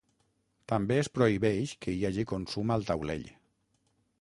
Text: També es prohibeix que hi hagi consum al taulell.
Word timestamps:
També 0.71 0.95
es 1.01 1.09
prohibeix 1.17 1.73
que 1.87 1.95
hi 1.97 2.01
hagi 2.09 2.25
consum 2.33 2.73
al 2.77 2.89
taulell. 2.89 3.29